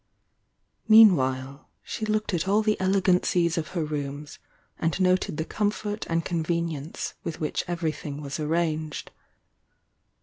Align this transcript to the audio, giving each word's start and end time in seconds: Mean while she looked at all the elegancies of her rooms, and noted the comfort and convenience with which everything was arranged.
Mean 0.87 1.15
while 1.15 1.69
she 1.83 2.07
looked 2.07 2.33
at 2.33 2.47
all 2.47 2.63
the 2.63 2.75
elegancies 2.79 3.55
of 3.55 3.67
her 3.77 3.85
rooms, 3.85 4.39
and 4.79 4.99
noted 4.99 5.37
the 5.37 5.45
comfort 5.45 6.07
and 6.09 6.25
convenience 6.25 7.13
with 7.23 7.39
which 7.39 7.63
everything 7.67 8.19
was 8.19 8.39
arranged. 8.39 9.11